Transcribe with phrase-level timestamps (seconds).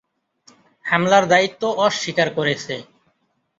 [0.85, 2.75] হামলার দায়িত্ব অস্বীকার করেছে।